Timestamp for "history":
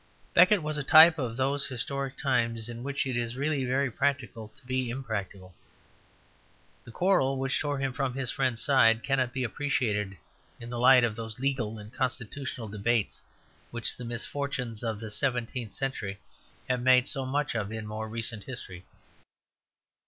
18.45-18.87